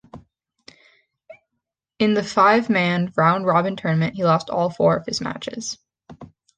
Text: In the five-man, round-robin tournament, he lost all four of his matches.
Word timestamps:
In 1.99 2.15
the 2.15 2.23
five-man, 2.23 3.13
round-robin 3.15 3.75
tournament, 3.75 4.15
he 4.15 4.23
lost 4.23 4.49
all 4.49 4.71
four 4.71 4.97
of 4.97 5.05
his 5.05 5.21
matches. 5.21 5.77